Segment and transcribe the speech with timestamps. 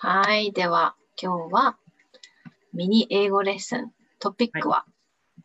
[0.00, 0.52] はい。
[0.52, 1.76] では、今日は
[2.72, 3.92] ミニ英語レッスン。
[4.20, 4.84] トピックは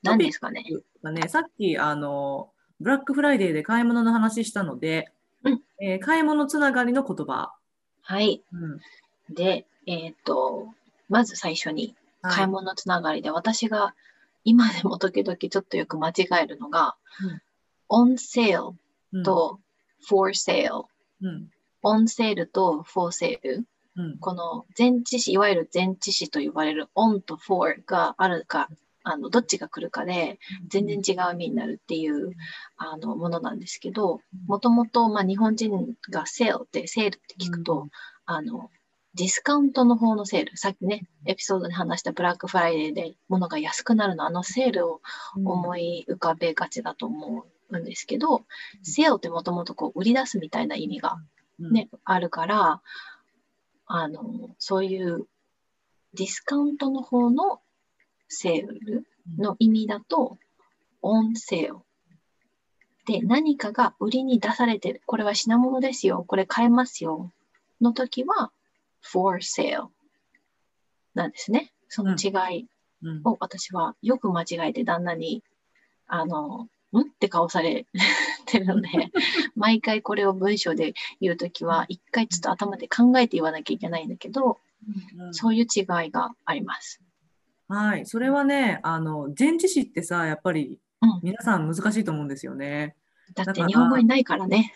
[0.03, 0.63] 何ですかね、
[1.01, 5.11] まあね、さっきあのブラックフライデーで買い物の話したので、
[5.43, 7.51] うんえー買い物つながりの言葉。
[8.04, 8.43] はい。
[8.54, 8.79] うん
[9.33, 10.67] で、えっ、と、
[11.09, 13.95] まず最初にはい買い物つながりで、私が
[14.43, 16.95] 今でも時々ちょっとよく間違えるのが、
[17.89, 18.75] on sale
[19.14, 19.59] うんと
[20.07, 20.86] for sale。
[21.23, 21.50] うん、
[21.83, 23.64] on sale と for sale。
[23.96, 24.18] うん。
[24.20, 28.70] この前置詞、いわゆる前置詞と呼ばれる on と for があるか、
[29.04, 30.39] あのどっちが来るかで
[30.70, 32.31] 全然違う意味になるっていう
[32.78, 37.89] あのものなんですけど、もともとまあ日本人がセールって、セールって聞くと、うん。
[38.25, 38.72] あの、
[39.16, 45.02] ディスカウントの方のセール、さっきね、エピソードで話したブラックフライデーで物が安くなるの、あのセールを
[45.36, 48.44] 思い浮かべがちだと思うんですけど、
[48.82, 51.17] セールってもともとこう売り出すみたいな意味が
[51.60, 51.72] うん。
[51.72, 52.82] ね、あるから、
[53.86, 55.28] あの、そういう
[56.14, 57.62] ディスカウントの方の
[58.28, 59.06] セール
[59.38, 60.38] の意味だと、
[61.02, 61.80] オンセール。
[63.06, 65.02] で、何かが売りに出されてる。
[65.06, 66.23] これは品物ですよ。
[66.26, 67.31] これ買えますよ。
[67.81, 68.52] の時は、
[69.02, 69.89] for sale
[71.14, 71.73] なんですね。
[71.89, 72.67] その違い
[73.04, 75.44] うんを私はよく間違えて旦那に、
[76.08, 77.86] あの、んって顔され
[78.54, 78.88] てるので、
[79.56, 84.60] 毎回これを文章で言うときは、一回ちょっと頭で考えて言わなきゃいけないんだけど、
[85.18, 87.02] うんそういう違いがあります。
[87.70, 92.95] はい、それはね、あの前置詞ってさ、やっぱりうん皆さん難しいと思うんですよね。
[93.34, 94.73] だってだから日本語にないからね。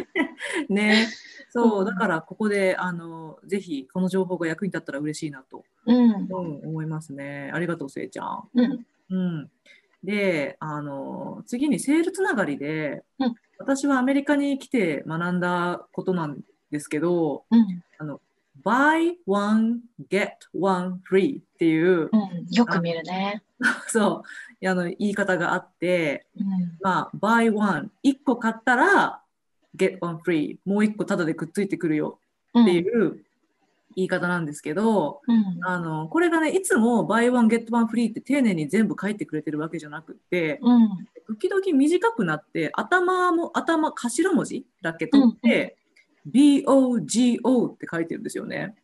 [0.68, 1.06] ね、
[1.50, 6.12] そうう、んだからここであのぜひこの情報が役に立ったら嬉しいなと、うん。
[6.12, 7.50] うん思いますね。
[7.52, 8.48] ありがとう、せいちゃん。
[8.54, 8.86] うん。
[9.10, 9.50] うん、
[10.04, 16.40] であの次にセールつながりで、うん私はアメリカに来て学んだことなん
[16.72, 17.82] ですけどうん。
[18.64, 22.46] buy one get one free っていう、うん。
[22.50, 23.42] よく見るね。
[23.88, 24.24] そ
[24.62, 26.78] うあの言い方があって、うん。
[26.80, 29.22] まあ、buy one 1個買ったら
[29.76, 32.18] get one free もう1個タダでくっついてくるよ
[32.54, 32.62] うん。
[32.64, 33.23] っていう
[33.96, 35.64] 言い方なんですけど、うん。
[35.64, 40.88] あのこれがねいつも buy one get one free って丁寧に全部書いてくれてるわけじゃなくって、うん。
[41.26, 45.76] 時々短くなって頭も頭頭文字だけ取って、
[46.30, 48.74] BOGO って書いてるんですよね。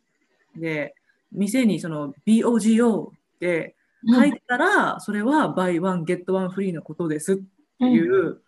[0.55, 0.95] で
[1.31, 3.75] 店にその BOGO って
[4.07, 7.37] 書いてたら、それは buy one get one free のことですっ
[7.79, 8.41] ていう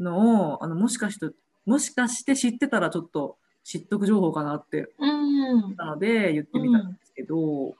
[0.00, 1.34] のを、あのもしかして
[1.66, 5.54] もしかして知ってたらちょっと知っとく情報かなってうん。
[5.54, 7.74] 思ったので言ってみたんですけど、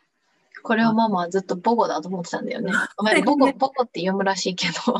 [0.65, 2.73] これをママはずっとボゴだと思ってたんだよね。
[2.97, 4.95] お前ボゴ、ボゴ って読むらしいけど。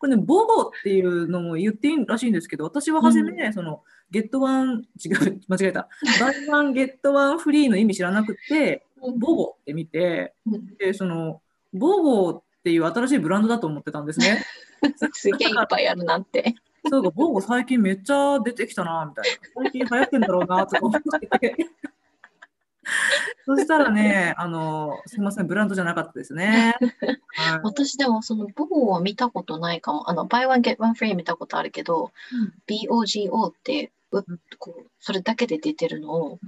[0.00, 5.88] これね、ボゴっていうのも言っていいらしいんですけど、私は初め、その、ゲットワン、違う、間違えた。
[6.20, 11.40] バイワン、ゲットワンフリーの意味知らなくて、ボゴって見て、うんで、その、
[11.72, 14.44] ボゴっていう新しいブランドだと思ってたんですね。
[15.14, 16.56] すげえいっぱいあるなって。
[16.88, 19.24] そうか、ボゴ最近めっちゃ出てきたな、みたい
[19.54, 19.62] な。
[19.62, 21.56] 最近流行ってんだろうな、とか思ってて。
[23.44, 26.76] そしたらね、あの、すみません、ブランドじゃなかったですね。
[27.36, 30.08] はい私でもそのボゴは見たことないかも。
[30.08, 32.12] あの、buy one get one free 見たことあるけど、
[32.66, 34.24] BOGO ってう
[34.58, 36.38] こうそれだけで出てるのを、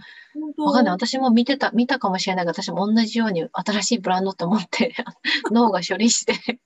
[0.56, 0.94] わかんない。
[0.94, 4.94] 私も見てた、見たかもしれないが、私も同じように新しいブランドと思って、
[5.50, 6.60] 脳が処理して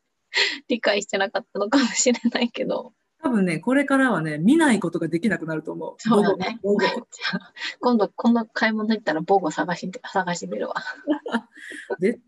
[0.68, 2.92] 理解してなかったのかもしれないけど。
[3.22, 5.94] 多分ね、これからはね、見ないことができなくなると思う。
[5.98, 6.58] そうだね。
[7.80, 10.74] 今度、今度買い物行ったらボゴ探して、探してみるわ。
[12.00, 12.20] 絶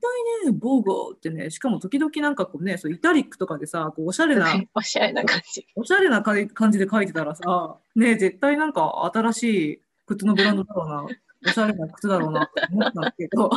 [0.42, 5.66] 対ね、ボーゴーってね、しかも時々なんかこうね、そうイタリックとかでさ、こうおしゃれな、 おしゃれな感じ。
[5.74, 11.06] おしゃれな感じで書いてたらさ、ね、絶対なんか新しい靴のブランドだろうな、
[11.44, 13.50] おしゃれな靴だろうなって思ったけど、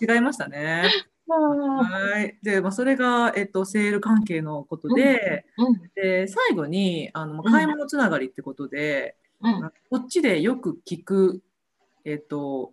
[0.00, 0.90] 違いましたね。
[1.34, 2.38] はい。
[2.42, 5.90] で、まあ、それが、えっと、セール関係のことで、うん。
[5.94, 9.72] で、最後に、あの、まあ買い物つながりってことで、うん。
[9.90, 11.42] こっちでよく聞く、
[12.04, 12.72] えっと、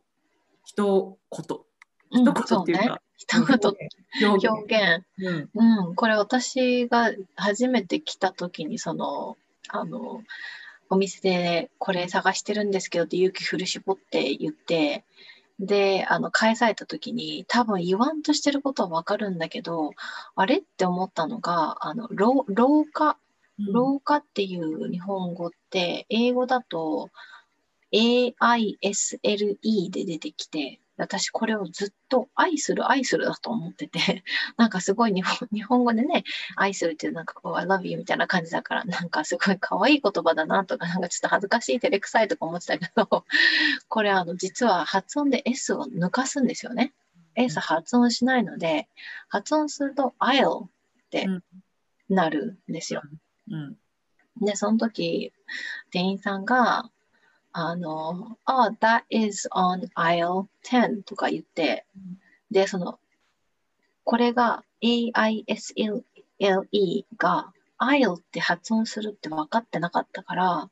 [0.66, 1.58] 一言。
[1.58, 1.72] うん
[2.14, 4.50] 一言っていうか、一言、表現。
[4.50, 5.06] 表現。
[5.54, 9.38] うんうん、これ私が初めて来た時にその
[9.70, 10.22] あの
[10.90, 15.06] お店でこれ探してるんですけどって勇気振り絞って言って
[15.62, 19.92] であの返された時に多分言わんとしてることはわかるんだけど
[20.36, 23.16] あれって思ったのがあの廊廊下
[23.72, 27.10] 廊下っていう日本語って英語だと
[27.94, 29.60] AISLE
[29.92, 34.24] で出てきて私これをずっと愛する愛するだと思ってて、
[34.58, 36.24] なんかすごい日本日本語でね、
[36.56, 43.26] 愛するってなんかこう、I love you みたいな感じだから、なんかすごい可愛い言葉だなとか、なんかちょっと恥ずかしい、照れくさいとか思ってたけど、
[43.88, 46.94] これあの実は発音で S を抜かすんですよね。
[47.36, 48.88] S 発音しないので、
[49.30, 50.70] 発音すると I'll っ
[51.10, 51.28] て
[52.10, 53.02] なるんですよ。
[53.50, 53.78] うん、
[54.40, 55.34] で、その時、
[55.92, 56.90] 店員さんが、
[57.54, 61.86] あの、oh, that is on aisle 10とか言って、
[62.50, 63.00] で、その、
[64.04, 66.04] これが AISLE
[67.18, 70.70] が aisle って発音するって分かってなかったから、うん、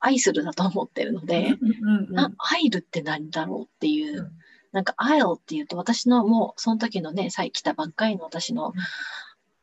[0.00, 4.32] 愛するだと思ってるので、うんうん、アイルって何だろうっていう、
[4.72, 8.72] なんか aisle っていうと私のもうその時のね、さえ来たばっかりの私の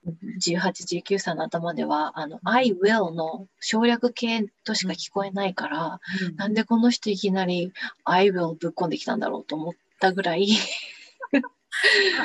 [0.05, 5.99] 18、19歳の頭では、あの、I will の省略形としか聞こえないから、
[6.29, 7.73] うん、なんでこの人いきなり
[8.05, 10.47] I will ぶっこんできたんだろうと思ったぐらい。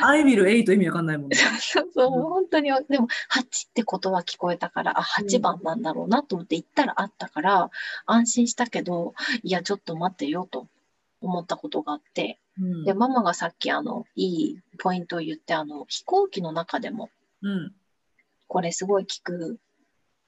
[0.02, 1.36] I will 8意味わかんないもんね。
[1.60, 7.70] そうそう、うん、本当に、でも8ってことは聞こえたから、あ、8番なんだろうなと思って行ったらあったから、
[8.06, 10.68] 安心したけど、いや、ちょっと待ってよと
[11.20, 17.10] 思ったことがあって、うん、で、ママがさっきあの、いいポイントを言って、あの、飛行機の中でも、
[17.44, 17.74] うん、
[18.48, 19.58] これすごい聞く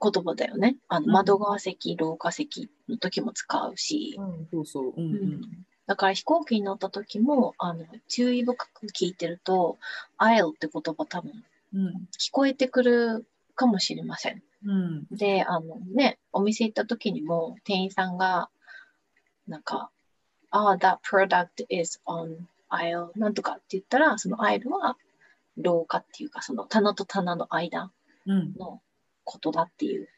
[0.01, 0.77] 言葉だよね。
[0.89, 4.17] あの窓側席、廊下席の時も使うし。
[4.19, 4.93] うん、そうそう。
[4.97, 5.41] うん、うん、
[5.87, 9.79] だから飛行機に乗った時もあの注意深く聞いてると、
[10.19, 11.45] I'll って言葉多分、
[12.19, 14.43] 聞こえてくるかもしれません。
[14.67, 18.51] うん、で、あのね、お店行った時にも店員さんが、
[19.49, 19.91] なんか、
[20.51, 22.37] ああ、that product is on
[22.69, 24.97] aisle なんとかって言ったら、その aisle は
[25.57, 27.91] 廊下っていうか、その棚と棚の間
[28.27, 28.81] の
[29.25, 30.09] ことだっていう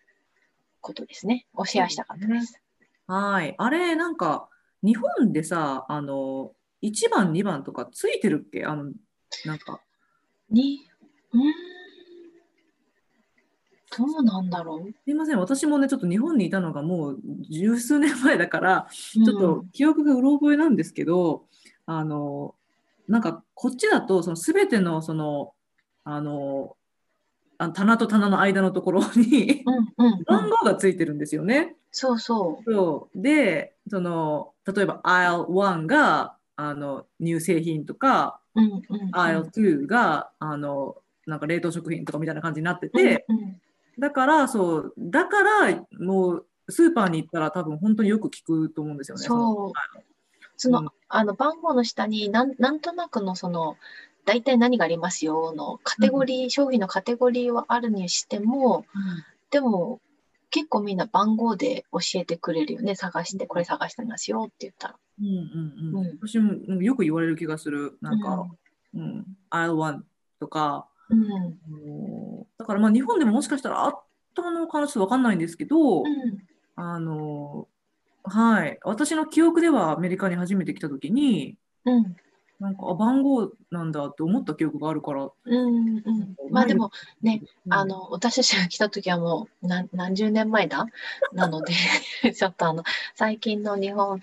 [0.81, 1.47] ことですね。
[1.55, 2.61] をシェアしたかったです。
[3.07, 3.55] はい。
[3.59, 4.49] あれ、なんか、
[4.83, 6.53] 日本でさ、あの、
[6.83, 8.65] 1番、2番とかついてるっけ？
[8.65, 8.93] あの、
[9.45, 9.81] なんか。
[10.51, 10.87] に、
[11.33, 11.41] うん。
[13.97, 17.21] どうなんだろうすいません、私もね、ちょっと日本にいたのがもう
[17.51, 21.47] 十数年前だから、ちょっと記憶がうろ覚えなんですけど、
[21.87, 22.55] うん、あの、
[23.09, 25.53] なんかこっちだと、その全ての、その、
[26.05, 26.77] あの、
[27.59, 29.65] あ棚と棚の間のところに
[30.27, 31.75] 番号がついてるんですよね。
[31.91, 32.73] そうそう。
[32.73, 40.97] そうでその例えば Aisle1 があの乳製品とか、うんうんうん、Aisle2 があの
[41.27, 43.61] なんか冷凍食品とかみたいな感じになってて、うんうん、
[43.99, 49.25] だからそうだからもうスーパーに行ったら多分本当によく聞くと思うんですよね。
[49.25, 49.73] そう
[50.57, 53.77] その、うん、あの番号の下になんなんとなくのその
[54.25, 60.01] 大体何がありますよのカテゴリー、うん、商品のカテゴリーはあるにしても、うん、でも
[60.51, 62.95] 結構みんな番号で教えてくれるよね。
[62.95, 64.95] 探してこれ探してますよって言ったら。
[65.21, 67.99] うんうんうん、うん、私もよく言われる気がする。
[68.01, 68.47] なんか、
[68.95, 70.01] うん、I'll
[70.41, 74.03] とか、うん、だからまあ日本でももしかしたらあっ
[74.35, 76.03] たのかなちょっと分かんないんですけど、
[76.77, 77.69] あの
[78.29, 78.79] はい。
[78.85, 82.17] 私の記憶ではアメリカに初めて来た時に、うん。
[82.61, 85.31] なんかあ番号なんだって思った記憶があるから。
[85.45, 86.91] うんうん、まあでも
[87.23, 90.87] ね、うん、あの私たちが来た時はもう何何十年前だ？
[91.33, 91.73] なので
[92.35, 92.83] ちょっとあの
[93.15, 94.21] 最近の日本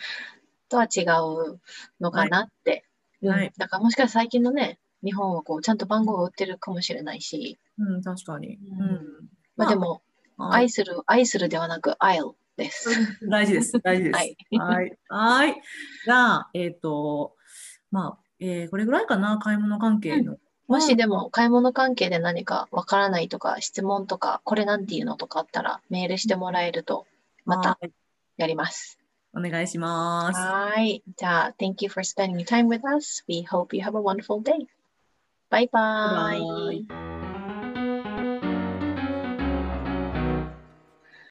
[0.67, 1.61] とは違う
[2.01, 2.83] のかなって、
[3.23, 10.01] はい、うん、だからもしかしたら最近のね日本はこうちゃんと番号を売ってるかもしれないし、うん、確かに、うん、まあでも、
[10.37, 12.89] 愛する愛するではなく I'll です。
[13.29, 13.79] 大事です。
[13.79, 14.15] 大事です。
[14.15, 14.37] はい。
[14.51, 14.97] はい。
[15.09, 15.61] はい
[16.05, 17.35] じゃあ、えっ、ー、と、
[17.91, 20.33] まあ、えー、これぐらいかな、買い物関係の。
[20.33, 27.05] うん、もしでも買い物関係で何かわからないとか、質問とか、これなんていうのとかあったらメールしてもらえると、
[27.45, 27.79] また
[28.37, 28.99] やります。
[29.33, 30.39] お願いします。
[30.39, 31.03] はい。
[31.17, 33.23] じゃあ、Thank you for spending time with us.
[33.27, 34.67] We hope you have a wonderful day.
[35.49, 36.39] Bye bye.
[36.39, 37.14] bye, bye.